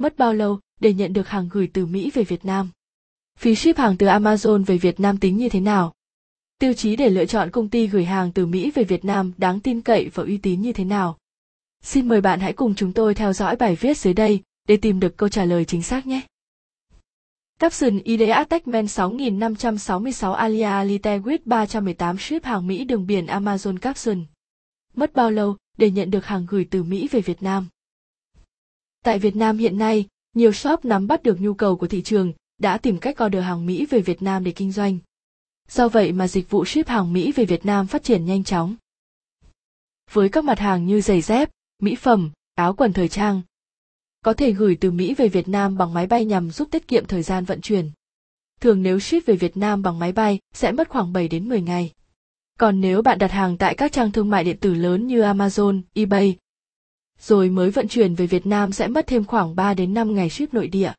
Mất 0.00 0.18
bao 0.18 0.34
lâu 0.34 0.60
để 0.80 0.94
nhận 0.94 1.12
được 1.12 1.28
hàng 1.28 1.48
gửi 1.52 1.70
từ 1.72 1.86
Mỹ 1.86 2.10
về 2.14 2.24
Việt 2.24 2.44
Nam? 2.44 2.70
Phí 3.38 3.54
ship 3.54 3.76
hàng 3.76 3.96
từ 3.96 4.06
Amazon 4.06 4.64
về 4.64 4.78
Việt 4.78 5.00
Nam 5.00 5.18
tính 5.18 5.36
như 5.36 5.48
thế 5.48 5.60
nào? 5.60 5.94
Tiêu 6.58 6.72
chí 6.72 6.96
để 6.96 7.08
lựa 7.08 7.24
chọn 7.24 7.50
công 7.50 7.68
ty 7.68 7.86
gửi 7.86 8.04
hàng 8.04 8.32
từ 8.32 8.46
Mỹ 8.46 8.70
về 8.70 8.84
Việt 8.84 9.04
Nam 9.04 9.32
đáng 9.36 9.60
tin 9.60 9.80
cậy 9.80 10.08
và 10.14 10.22
uy 10.22 10.38
tín 10.38 10.62
như 10.62 10.72
thế 10.72 10.84
nào? 10.84 11.18
Xin 11.82 12.08
mời 12.08 12.20
bạn 12.20 12.40
hãy 12.40 12.52
cùng 12.52 12.74
chúng 12.74 12.92
tôi 12.92 13.14
theo 13.14 13.32
dõi 13.32 13.56
bài 13.56 13.76
viết 13.76 13.98
dưới 13.98 14.14
đây 14.14 14.42
để 14.68 14.76
tìm 14.76 15.00
được 15.00 15.16
câu 15.16 15.28
trả 15.28 15.44
lời 15.44 15.64
chính 15.64 15.82
xác 15.82 16.06
nhé. 16.06 16.20
Capson 17.58 17.98
ID 17.98 18.22
Attachment 18.28 18.90
6566 18.90 20.32
Alia 20.32 20.62
Alite 20.62 21.18
with 21.18 21.38
318 21.44 22.18
ship 22.18 22.44
hàng 22.44 22.66
Mỹ 22.66 22.84
đường 22.84 23.06
biển 23.06 23.26
Amazon 23.26 23.78
Capson. 23.78 24.24
Mất 24.94 25.14
bao 25.14 25.30
lâu 25.30 25.56
để 25.78 25.90
nhận 25.90 26.10
được 26.10 26.26
hàng 26.26 26.46
gửi 26.48 26.66
từ 26.70 26.82
Mỹ 26.82 27.08
về 27.10 27.20
Việt 27.20 27.42
Nam? 27.42 27.66
Tại 29.04 29.18
Việt 29.18 29.36
Nam 29.36 29.58
hiện 29.58 29.78
nay, 29.78 30.06
nhiều 30.34 30.52
shop 30.52 30.84
nắm 30.84 31.06
bắt 31.06 31.22
được 31.22 31.40
nhu 31.40 31.54
cầu 31.54 31.76
của 31.76 31.86
thị 31.86 32.02
trường 32.02 32.32
đã 32.58 32.78
tìm 32.78 32.98
cách 32.98 33.22
order 33.24 33.44
hàng 33.44 33.66
Mỹ 33.66 33.86
về 33.86 34.00
Việt 34.00 34.22
Nam 34.22 34.44
để 34.44 34.52
kinh 34.52 34.72
doanh. 34.72 34.98
Do 35.68 35.88
vậy 35.88 36.12
mà 36.12 36.28
dịch 36.28 36.50
vụ 36.50 36.64
ship 36.64 36.88
hàng 36.88 37.12
Mỹ 37.12 37.32
về 37.32 37.44
Việt 37.44 37.66
Nam 37.66 37.86
phát 37.86 38.02
triển 38.02 38.24
nhanh 38.24 38.44
chóng. 38.44 38.76
Với 40.12 40.28
các 40.28 40.44
mặt 40.44 40.58
hàng 40.58 40.86
như 40.86 41.00
giày 41.00 41.20
dép, 41.20 41.50
mỹ 41.82 41.94
phẩm, 41.94 42.30
áo 42.54 42.74
quần 42.74 42.92
thời 42.92 43.08
trang, 43.08 43.42
có 44.24 44.32
thể 44.32 44.52
gửi 44.52 44.76
từ 44.80 44.90
Mỹ 44.90 45.14
về 45.14 45.28
Việt 45.28 45.48
Nam 45.48 45.76
bằng 45.76 45.94
máy 45.94 46.06
bay 46.06 46.24
nhằm 46.24 46.50
giúp 46.50 46.68
tiết 46.70 46.88
kiệm 46.88 47.06
thời 47.06 47.22
gian 47.22 47.44
vận 47.44 47.60
chuyển. 47.60 47.90
Thường 48.60 48.82
nếu 48.82 48.98
ship 48.98 49.26
về 49.26 49.36
Việt 49.36 49.56
Nam 49.56 49.82
bằng 49.82 49.98
máy 49.98 50.12
bay 50.12 50.38
sẽ 50.54 50.72
mất 50.72 50.88
khoảng 50.88 51.12
7 51.12 51.28
đến 51.28 51.48
10 51.48 51.62
ngày. 51.62 51.92
Còn 52.58 52.80
nếu 52.80 53.02
bạn 53.02 53.18
đặt 53.18 53.30
hàng 53.30 53.56
tại 53.56 53.74
các 53.74 53.92
trang 53.92 54.12
thương 54.12 54.30
mại 54.30 54.44
điện 54.44 54.56
tử 54.56 54.74
lớn 54.74 55.06
như 55.06 55.20
Amazon, 55.20 55.80
eBay, 55.94 56.36
rồi 57.20 57.50
mới 57.50 57.70
vận 57.70 57.88
chuyển 57.88 58.14
về 58.14 58.26
Việt 58.26 58.46
Nam 58.46 58.72
sẽ 58.72 58.88
mất 58.88 59.06
thêm 59.06 59.24
khoảng 59.24 59.56
3 59.56 59.74
đến 59.74 59.94
5 59.94 60.14
ngày 60.14 60.30
ship 60.30 60.54
nội 60.54 60.68
địa. 60.68 60.92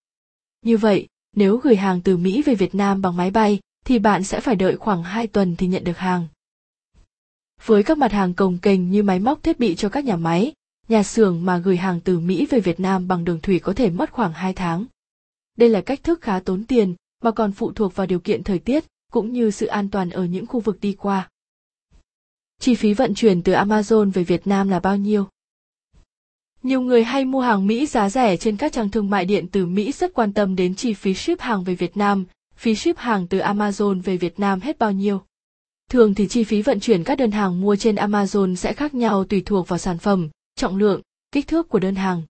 Như 0.61 0.77
vậy, 0.77 1.07
nếu 1.35 1.57
gửi 1.57 1.75
hàng 1.75 2.01
từ 2.01 2.17
Mỹ 2.17 2.41
về 2.45 2.55
Việt 2.55 2.75
Nam 2.75 3.01
bằng 3.01 3.17
máy 3.17 3.31
bay, 3.31 3.59
thì 3.85 3.99
bạn 3.99 4.23
sẽ 4.23 4.39
phải 4.39 4.55
đợi 4.55 4.77
khoảng 4.77 5.03
2 5.03 5.27
tuần 5.27 5.55
thì 5.55 5.67
nhận 5.67 5.83
được 5.83 5.97
hàng. 5.97 6.27
Với 7.65 7.83
các 7.83 7.97
mặt 7.97 8.11
hàng 8.11 8.33
cồng 8.33 8.57
kềnh 8.57 8.91
như 8.91 9.03
máy 9.03 9.19
móc 9.19 9.43
thiết 9.43 9.59
bị 9.59 9.75
cho 9.75 9.89
các 9.89 10.05
nhà 10.05 10.15
máy, 10.15 10.53
nhà 10.87 11.03
xưởng 11.03 11.45
mà 11.45 11.57
gửi 11.57 11.77
hàng 11.77 11.99
từ 11.99 12.19
Mỹ 12.19 12.45
về 12.45 12.59
Việt 12.59 12.79
Nam 12.79 13.07
bằng 13.07 13.23
đường 13.23 13.39
thủy 13.41 13.59
có 13.59 13.73
thể 13.73 13.89
mất 13.89 14.11
khoảng 14.11 14.33
2 14.33 14.53
tháng. 14.53 14.85
Đây 15.57 15.69
là 15.69 15.81
cách 15.81 16.03
thức 16.03 16.21
khá 16.21 16.39
tốn 16.39 16.63
tiền, 16.63 16.95
mà 17.23 17.31
còn 17.31 17.51
phụ 17.51 17.71
thuộc 17.71 17.95
vào 17.95 18.07
điều 18.07 18.19
kiện 18.19 18.43
thời 18.43 18.59
tiết, 18.59 18.85
cũng 19.11 19.33
như 19.33 19.51
sự 19.51 19.65
an 19.65 19.89
toàn 19.89 20.09
ở 20.09 20.25
những 20.25 20.45
khu 20.45 20.59
vực 20.59 20.77
đi 20.81 20.93
qua. 20.93 21.29
Chi 22.59 22.75
phí 22.75 22.93
vận 22.93 23.13
chuyển 23.13 23.41
từ 23.41 23.53
Amazon 23.53 24.11
về 24.11 24.23
Việt 24.23 24.47
Nam 24.47 24.69
là 24.69 24.79
bao 24.79 24.97
nhiêu? 24.97 25.27
Nhiều 26.63 26.81
người 26.81 27.03
hay 27.03 27.25
mua 27.25 27.41
hàng 27.41 27.67
Mỹ 27.67 27.85
giá 27.85 28.09
rẻ 28.09 28.37
trên 28.37 28.57
các 28.57 28.73
trang 28.73 28.89
thương 28.89 29.09
mại 29.09 29.25
điện 29.25 29.47
tử 29.47 29.65
Mỹ 29.65 29.91
rất 29.91 30.13
quan 30.13 30.33
tâm 30.33 30.55
đến 30.55 30.75
chi 30.75 30.93
phí 30.93 31.13
ship 31.13 31.39
hàng 31.39 31.63
về 31.63 31.75
Việt 31.75 31.97
Nam, 31.97 32.25
phí 32.55 32.75
ship 32.75 32.97
hàng 32.97 33.27
từ 33.27 33.39
Amazon 33.39 34.01
về 34.01 34.17
Việt 34.17 34.39
Nam 34.39 34.59
hết 34.59 34.79
bao 34.79 34.91
nhiêu. 34.91 35.21
Thường 35.89 36.15
thì 36.15 36.27
chi 36.27 36.43
phí 36.43 36.61
vận 36.61 36.79
chuyển 36.79 37.03
các 37.03 37.17
đơn 37.17 37.31
hàng 37.31 37.61
mua 37.61 37.75
trên 37.75 37.95
Amazon 37.95 38.55
sẽ 38.55 38.73
khác 38.73 38.93
nhau 38.93 39.23
tùy 39.23 39.41
thuộc 39.45 39.67
vào 39.67 39.79
sản 39.79 39.97
phẩm, 39.97 40.29
trọng 40.55 40.75
lượng, 40.75 41.01
kích 41.31 41.47
thước 41.47 41.69
của 41.69 41.79
đơn 41.79 41.95
hàng. 41.95 42.21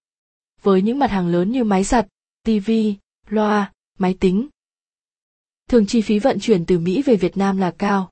Với 0.62 0.82
những 0.82 1.00
mặt 1.00 1.12
hàng 1.12 1.28
lớn 1.28 1.52
như 1.52 1.64
máy 1.64 1.84
giặt, 1.84 2.08
TV, 2.44 2.72
loa, 3.28 3.72
máy 4.00 4.16
tính. 4.20 4.48
Thường 5.70 5.86
chi 5.86 6.02
phí 6.02 6.20
vận 6.20 6.40
chuyển 6.40 6.66
từ 6.66 6.80
Mỹ 6.80 7.02
về 7.02 7.16
Việt 7.16 7.38
Nam 7.38 7.58
là 7.58 7.72
cao. 7.72 8.12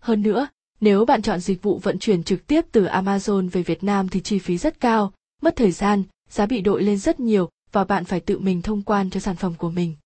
Hơn 0.00 0.22
nữa, 0.22 0.48
nếu 0.80 1.04
bạn 1.04 1.22
chọn 1.22 1.40
dịch 1.40 1.62
vụ 1.62 1.78
vận 1.78 1.98
chuyển 1.98 2.24
trực 2.24 2.46
tiếp 2.46 2.64
từ 2.72 2.84
Amazon 2.86 3.48
về 3.48 3.62
Việt 3.62 3.84
Nam 3.84 4.08
thì 4.08 4.20
chi 4.20 4.38
phí 4.38 4.58
rất 4.58 4.80
cao, 4.80 5.12
mất 5.42 5.56
thời 5.56 5.70
gian, 5.70 6.02
giá 6.30 6.46
bị 6.46 6.60
đội 6.60 6.82
lên 6.82 6.98
rất 6.98 7.20
nhiều 7.20 7.48
và 7.72 7.84
bạn 7.84 8.04
phải 8.04 8.20
tự 8.20 8.38
mình 8.38 8.62
thông 8.62 8.82
quan 8.82 9.10
cho 9.10 9.20
sản 9.20 9.36
phẩm 9.36 9.54
của 9.58 9.70
mình. 9.70 9.96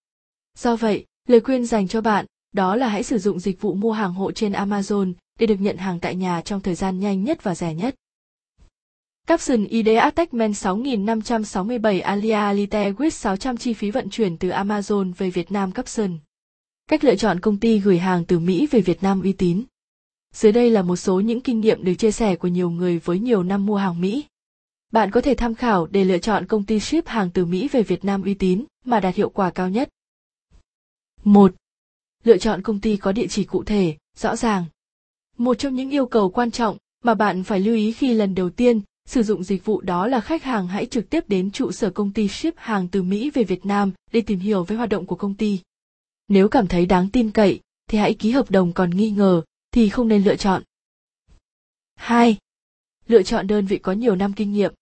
Do 0.59 0.77
vậy, 0.77 1.07
lời 1.29 1.41
khuyên 1.41 1.67
dành 1.67 1.89
cho 1.89 2.01
bạn 2.01 2.27
đó 2.53 2.77
là 2.77 2.89
hãy 2.89 3.03
sử 3.03 3.19
dụng 3.19 3.41
dịch 3.41 3.61
vụ 3.61 3.75
mua 3.75 3.93
hàng 3.93 4.13
hộ 4.13 4.33
trên 4.33 4.53
Amazon 4.53 5.13
để 5.39 5.47
được 5.47 5.61
nhận 5.61 5.77
hàng 5.77 6.01
tại 6.01 6.15
nhà 6.15 6.41
trong 6.41 6.61
thời 6.61 6.75
gian 6.75 7.01
nhanh 7.01 7.25
nhất 7.25 7.43
và 7.43 7.55
rẻ 7.55 7.75
nhất. 7.75 7.95
Capson 9.27 9.65
ID 9.65 9.89
Attachment 10.01 10.57
6567 10.57 12.01
Alia 12.01 12.33
Alite 12.33 12.91
with 12.91 13.11
600 13.11 13.57
chi 13.57 13.73
phí 13.73 13.91
vận 13.91 14.11
chuyển 14.11 14.37
từ 14.37 14.49
Amazon 14.49 15.13
về 15.13 15.31
Việt 15.31 15.53
Nam 15.53 15.73
Capson. 15.73 16.19
Cách 16.89 17.05
lựa 17.05 17.17
chọn 17.17 17.41
công 17.41 17.61
ty 17.61 17.79
gửi 17.79 17.99
hàng 17.99 18.25
từ 18.25 18.39
Mỹ 18.39 18.67
về 18.71 18.81
Việt 18.81 19.03
Nam 19.03 19.23
uy 19.23 19.33
tín. 19.33 19.63
Dưới 20.35 20.53
đây 20.53 20.71
là 20.71 20.83
một 20.83 20.97
số 20.97 21.21
những 21.21 21.41
kinh 21.41 21.61
nghiệm 21.61 21.85
được 21.85 21.95
chia 21.95 22.13
sẻ 22.13 22.37
của 22.37 22.49
nhiều 22.49 22.71
người 22.71 22.99
với 22.99 23.19
nhiều 23.19 23.43
năm 23.43 23.67
mua 23.67 23.77
hàng 23.77 24.01
Mỹ. 24.01 24.25
Bạn 24.93 25.11
có 25.11 25.21
thể 25.21 25.35
tham 25.35 25.55
khảo 25.55 25.87
để 25.87 26.05
lựa 26.05 26.19
chọn 26.19 26.47
công 26.47 26.65
ty 26.65 26.81
ship 26.81 27.07
hàng 27.07 27.31
từ 27.35 27.45
Mỹ 27.45 27.69
về 27.69 27.83
Việt 27.83 28.05
Nam 28.05 28.23
uy 28.23 28.35
tín 28.35 28.65
mà 28.85 29.01
đạt 29.01 29.15
hiệu 29.15 29.29
quả 29.29 29.51
cao 29.51 29.69
nhất. 29.69 29.89
1. 31.25 31.55
Lựa 32.25 32.39
chọn 32.39 32.63
công 32.63 32.81
ty 32.81 32.97
có 32.97 33.13
địa 33.13 33.27
chỉ 33.27 33.45
cụ 33.45 33.65
thể, 33.65 33.97
rõ 34.17 34.37
ràng. 34.37 34.65
Một 35.39 35.55
trong 35.55 35.75
những 35.75 35.91
yêu 35.91 36.07
cầu 36.07 36.31
quan 36.31 36.51
trọng 36.51 36.77
mà 37.05 37.15
bạn 37.15 37.45
phải 37.45 37.61
lưu 37.61 37.75
ý 37.75 37.93
khi 37.93 38.15
lần 38.15 38.35
đầu 38.35 38.51
tiên 38.51 38.81
sử 39.05 39.23
dụng 39.23 39.45
dịch 39.45 39.65
vụ 39.65 39.81
đó 39.81 40.07
là 40.07 40.21
khách 40.21 40.43
hàng 40.43 40.69
hãy 40.69 40.87
trực 40.87 41.11
tiếp 41.11 41.29
đến 41.29 41.51
trụ 41.51 41.73
sở 41.73 41.91
công 41.91 42.13
ty 42.13 42.29
ship 42.29 42.57
hàng 42.57 42.89
từ 42.89 43.03
Mỹ 43.03 43.31
về 43.31 43.45
Việt 43.45 43.67
Nam 43.67 43.93
để 44.13 44.21
tìm 44.21 44.39
hiểu 44.39 44.65
về 44.65 44.77
hoạt 44.77 44.89
động 44.89 45.07
của 45.07 45.17
công 45.17 45.35
ty. 45.35 45.61
Nếu 46.29 46.49
cảm 46.49 46.67
thấy 46.67 46.87
đáng 46.87 47.09
tin 47.13 47.31
cậy 47.31 47.61
thì 47.89 47.99
hãy 47.99 48.15
ký 48.15 48.31
hợp 48.31 48.51
đồng 48.51 48.73
còn 48.73 48.91
nghi 48.91 49.11
ngờ 49.11 49.43
thì 49.71 49.89
không 49.89 50.09
nên 50.09 50.25
lựa 50.25 50.37
chọn. 50.37 50.63
2. 51.95 52.37
Lựa 53.07 53.23
chọn 53.23 53.47
đơn 53.47 53.67
vị 53.67 53.79
có 53.79 53.93
nhiều 53.93 54.17
năm 54.17 54.33
kinh 54.33 54.53
nghiệm. 54.53 54.73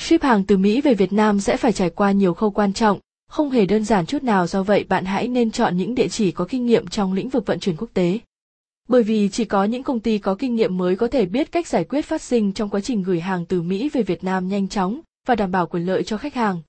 Ship 0.00 0.22
hàng 0.22 0.44
từ 0.44 0.56
Mỹ 0.56 0.80
về 0.80 0.94
Việt 0.94 1.12
Nam 1.12 1.40
sẽ 1.40 1.56
phải 1.56 1.72
trải 1.72 1.90
qua 1.90 2.12
nhiều 2.12 2.34
khâu 2.34 2.50
quan 2.50 2.72
trọng, 2.72 2.98
không 3.28 3.50
hề 3.50 3.66
đơn 3.66 3.84
giản 3.84 4.06
chút 4.06 4.22
nào 4.22 4.46
do 4.46 4.62
vậy 4.62 4.84
bạn 4.84 5.04
hãy 5.04 5.28
nên 5.28 5.50
chọn 5.50 5.76
những 5.76 5.94
địa 5.94 6.08
chỉ 6.08 6.32
có 6.32 6.46
kinh 6.48 6.66
nghiệm 6.66 6.86
trong 6.86 7.12
lĩnh 7.12 7.28
vực 7.28 7.46
vận 7.46 7.60
chuyển 7.60 7.76
quốc 7.76 7.90
tế. 7.94 8.18
Bởi 8.88 9.02
vì 9.02 9.28
chỉ 9.28 9.44
có 9.44 9.64
những 9.64 9.82
công 9.82 10.00
ty 10.00 10.18
có 10.18 10.34
kinh 10.34 10.54
nghiệm 10.54 10.78
mới 10.78 10.96
có 10.96 11.08
thể 11.08 11.26
biết 11.26 11.52
cách 11.52 11.66
giải 11.66 11.84
quyết 11.84 12.02
phát 12.02 12.22
sinh 12.22 12.52
trong 12.52 12.68
quá 12.68 12.80
trình 12.80 13.02
gửi 13.02 13.20
hàng 13.20 13.46
từ 13.46 13.62
Mỹ 13.62 13.88
về 13.88 14.02
Việt 14.02 14.24
Nam 14.24 14.48
nhanh 14.48 14.68
chóng 14.68 15.00
và 15.26 15.34
đảm 15.34 15.50
bảo 15.50 15.66
quyền 15.66 15.86
lợi 15.86 16.02
cho 16.02 16.16
khách 16.16 16.34
hàng. 16.34 16.62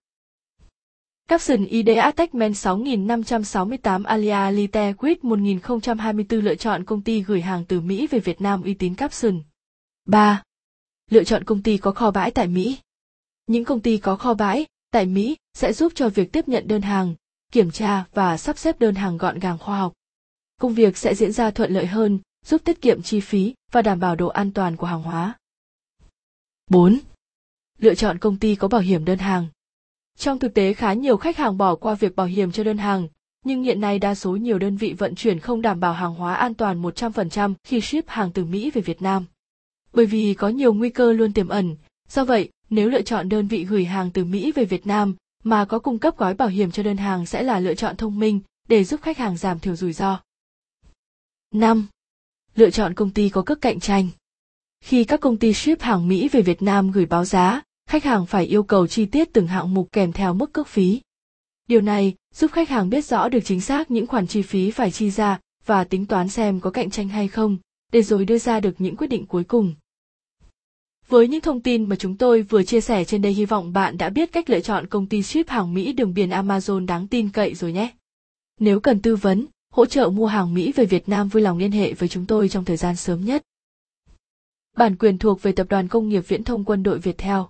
Capson 1.27 1.65
ID 1.65 1.89
Attachment 1.97 2.57
6568 2.57 4.03
Alia 4.03 4.51
Lite 4.51 4.93
Quid 4.93 5.17
1024 5.21 6.39
lựa 6.39 6.55
chọn 6.55 6.85
công 6.85 7.01
ty 7.01 7.21
gửi 7.21 7.41
hàng 7.41 7.65
từ 7.65 7.81
Mỹ 7.81 8.07
về 8.07 8.19
Việt 8.19 8.41
Nam 8.41 8.63
uy 8.63 8.73
tín 8.73 8.95
Capson. 8.95 9.39
3. 10.05 10.43
Lựa 11.09 11.23
chọn 11.23 11.43
công 11.43 11.63
ty 11.63 11.77
có 11.77 11.91
kho 11.91 12.11
bãi 12.11 12.31
tại 12.31 12.47
Mỹ. 12.47 12.77
Những 13.51 13.65
công 13.65 13.81
ty 13.81 13.97
có 13.97 14.15
kho 14.15 14.33
bãi 14.33 14.65
tại 14.91 15.05
Mỹ 15.05 15.37
sẽ 15.53 15.73
giúp 15.73 15.91
cho 15.95 16.09
việc 16.09 16.31
tiếp 16.31 16.47
nhận 16.47 16.67
đơn 16.67 16.81
hàng, 16.81 17.15
kiểm 17.51 17.71
tra 17.71 18.05
và 18.13 18.37
sắp 18.37 18.57
xếp 18.57 18.79
đơn 18.79 18.95
hàng 18.95 19.17
gọn 19.17 19.39
gàng 19.39 19.57
khoa 19.57 19.77
học. 19.77 19.93
Công 20.61 20.73
việc 20.73 20.97
sẽ 20.97 21.15
diễn 21.15 21.31
ra 21.31 21.51
thuận 21.51 21.71
lợi 21.71 21.85
hơn, 21.85 22.19
giúp 22.45 22.61
tiết 22.65 22.81
kiệm 22.81 23.01
chi 23.01 23.19
phí 23.19 23.53
và 23.71 23.81
đảm 23.81 23.99
bảo 23.99 24.15
độ 24.15 24.27
an 24.27 24.51
toàn 24.51 24.75
của 24.75 24.87
hàng 24.87 25.01
hóa. 25.01 25.33
4. 26.69 26.99
Lựa 27.79 27.95
chọn 27.95 28.17
công 28.17 28.37
ty 28.37 28.55
có 28.55 28.67
bảo 28.67 28.81
hiểm 28.81 29.05
đơn 29.05 29.19
hàng. 29.19 29.47
Trong 30.17 30.39
thực 30.39 30.53
tế 30.53 30.73
khá 30.73 30.93
nhiều 30.93 31.17
khách 31.17 31.37
hàng 31.37 31.57
bỏ 31.57 31.75
qua 31.75 31.95
việc 31.95 32.15
bảo 32.15 32.27
hiểm 32.27 32.51
cho 32.51 32.63
đơn 32.63 32.77
hàng, 32.77 33.07
nhưng 33.45 33.63
hiện 33.63 33.81
nay 33.81 33.99
đa 33.99 34.15
số 34.15 34.35
nhiều 34.35 34.59
đơn 34.59 34.77
vị 34.77 34.93
vận 34.93 35.15
chuyển 35.15 35.39
không 35.39 35.61
đảm 35.61 35.79
bảo 35.79 35.93
hàng 35.93 36.15
hóa 36.15 36.33
an 36.33 36.53
toàn 36.53 36.81
100% 36.81 37.53
khi 37.63 37.81
ship 37.81 38.07
hàng 38.07 38.31
từ 38.31 38.45
Mỹ 38.45 38.71
về 38.71 38.81
Việt 38.81 39.01
Nam. 39.01 39.25
Bởi 39.93 40.05
vì 40.05 40.33
có 40.33 40.49
nhiều 40.49 40.73
nguy 40.73 40.89
cơ 40.89 41.13
luôn 41.13 41.33
tiềm 41.33 41.47
ẩn, 41.47 41.75
do 42.09 42.25
vậy, 42.25 42.49
nếu 42.71 42.89
lựa 42.89 43.01
chọn 43.01 43.29
đơn 43.29 43.47
vị 43.47 43.65
gửi 43.65 43.85
hàng 43.85 44.11
từ 44.11 44.25
Mỹ 44.25 44.51
về 44.51 44.65
Việt 44.65 44.87
Nam 44.87 45.15
mà 45.43 45.65
có 45.65 45.79
cung 45.79 45.99
cấp 45.99 46.17
gói 46.17 46.33
bảo 46.33 46.47
hiểm 46.47 46.71
cho 46.71 46.83
đơn 46.83 46.97
hàng 46.97 47.25
sẽ 47.25 47.43
là 47.43 47.59
lựa 47.59 47.73
chọn 47.73 47.97
thông 47.97 48.19
minh 48.19 48.39
để 48.67 48.83
giúp 48.83 49.01
khách 49.01 49.17
hàng 49.17 49.37
giảm 49.37 49.59
thiểu 49.59 49.75
rủi 49.75 49.93
ro. 49.93 50.19
5. 51.51 51.87
Lựa 52.55 52.69
chọn 52.69 52.93
công 52.93 53.09
ty 53.09 53.29
có 53.29 53.41
cước 53.41 53.61
cạnh 53.61 53.79
tranh. 53.79 54.09
Khi 54.81 55.03
các 55.03 55.19
công 55.19 55.37
ty 55.37 55.53
ship 55.53 55.81
hàng 55.81 56.07
Mỹ 56.07 56.29
về 56.29 56.41
Việt 56.41 56.61
Nam 56.61 56.91
gửi 56.91 57.05
báo 57.05 57.25
giá, 57.25 57.61
khách 57.89 58.03
hàng 58.03 58.25
phải 58.25 58.45
yêu 58.45 58.63
cầu 58.63 58.87
chi 58.87 59.05
tiết 59.05 59.33
từng 59.33 59.47
hạng 59.47 59.73
mục 59.73 59.91
kèm 59.91 60.11
theo 60.11 60.33
mức 60.33 60.53
cước 60.53 60.67
phí. 60.67 61.01
Điều 61.67 61.81
này 61.81 62.15
giúp 62.33 62.51
khách 62.51 62.69
hàng 62.69 62.89
biết 62.89 63.05
rõ 63.05 63.29
được 63.29 63.39
chính 63.45 63.61
xác 63.61 63.91
những 63.91 64.07
khoản 64.07 64.27
chi 64.27 64.41
phí 64.41 64.71
phải 64.71 64.91
chi 64.91 65.11
ra 65.11 65.39
và 65.65 65.83
tính 65.83 66.05
toán 66.05 66.29
xem 66.29 66.59
có 66.59 66.69
cạnh 66.69 66.89
tranh 66.89 67.09
hay 67.09 67.27
không, 67.27 67.57
để 67.91 68.01
rồi 68.01 68.25
đưa 68.25 68.37
ra 68.37 68.59
được 68.59 68.75
những 68.77 68.95
quyết 68.95 69.07
định 69.07 69.25
cuối 69.25 69.43
cùng. 69.43 69.75
Với 71.11 71.27
những 71.27 71.41
thông 71.41 71.61
tin 71.61 71.89
mà 71.89 71.95
chúng 71.95 72.17
tôi 72.17 72.41
vừa 72.41 72.63
chia 72.63 72.81
sẻ 72.81 73.05
trên 73.05 73.21
đây 73.21 73.33
hy 73.33 73.45
vọng 73.45 73.73
bạn 73.73 73.97
đã 73.97 74.09
biết 74.09 74.31
cách 74.31 74.49
lựa 74.49 74.59
chọn 74.59 74.87
công 74.87 75.07
ty 75.07 75.23
ship 75.23 75.47
hàng 75.47 75.73
Mỹ 75.73 75.93
đường 75.93 76.13
biển 76.13 76.29
Amazon 76.29 76.85
đáng 76.85 77.07
tin 77.07 77.29
cậy 77.29 77.55
rồi 77.55 77.73
nhé. 77.73 77.93
Nếu 78.59 78.79
cần 78.79 79.01
tư 79.01 79.15
vấn, 79.15 79.45
hỗ 79.73 79.85
trợ 79.85 80.09
mua 80.09 80.25
hàng 80.25 80.53
Mỹ 80.53 80.71
về 80.75 80.85
Việt 80.85 81.09
Nam 81.09 81.27
vui 81.27 81.41
lòng 81.43 81.57
liên 81.57 81.71
hệ 81.71 81.93
với 81.93 82.09
chúng 82.09 82.25
tôi 82.25 82.49
trong 82.49 82.65
thời 82.65 82.77
gian 82.77 82.95
sớm 82.95 83.25
nhất. 83.25 83.43
Bản 84.77 84.95
quyền 84.95 85.17
thuộc 85.17 85.41
về 85.41 85.51
Tập 85.51 85.67
đoàn 85.69 85.87
Công 85.87 86.09
nghiệp 86.09 86.27
Viễn 86.27 86.43
thông 86.43 86.65
Quân 86.65 86.83
đội 86.83 86.99
Việt 86.99 87.17
Theo. 87.17 87.49